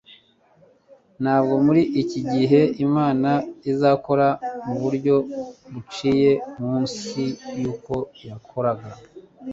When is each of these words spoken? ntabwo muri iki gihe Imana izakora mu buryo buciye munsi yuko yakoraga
ntabwo 1.21 1.53
muri 1.65 1.83
iki 2.01 2.19
gihe 2.31 2.61
Imana 2.85 3.31
izakora 3.71 4.27
mu 4.65 4.75
buryo 4.83 5.15
buciye 5.71 6.31
munsi 6.61 7.21
yuko 7.61 7.93
yakoraga 8.29 8.89